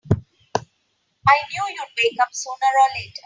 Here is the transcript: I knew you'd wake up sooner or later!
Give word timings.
I 1.29 1.37
knew 1.53 1.75
you'd 1.75 1.87
wake 1.95 2.19
up 2.19 2.29
sooner 2.31 2.65
or 2.75 2.89
later! 2.97 3.19